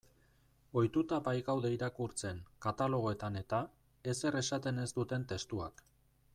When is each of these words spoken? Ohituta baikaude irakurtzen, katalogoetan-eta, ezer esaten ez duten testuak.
Ohituta 0.79 1.19
baikaude 1.27 1.71
irakurtzen, 1.75 2.41
katalogoetan-eta, 2.67 3.59
ezer 4.15 4.41
esaten 4.43 4.85
ez 4.87 4.91
duten 4.99 5.31
testuak. 5.35 5.89